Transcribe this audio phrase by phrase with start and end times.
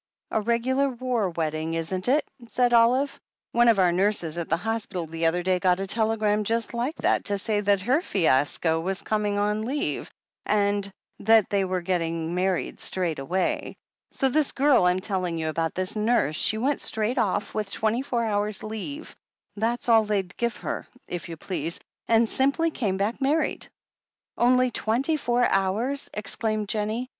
[0.31, 3.19] "A regular war wedding, isn't it?" said Olive.
[3.51, 6.73] "One of our nurses at the hospital the other day got a tele gram just
[6.73, 10.09] like that to say that her fiasco was coming on leave,
[10.43, 13.77] and they were to get married straight away.
[14.09, 18.01] So this girl I'm telling you about, this nurse— she went straight off with twenty
[18.01, 19.15] four hours' leave—
[19.57, 23.67] that was all they'd give her, if you please— and simply came back married."
[24.35, 27.07] "Only twenty four hours!" exclaimed Jennie.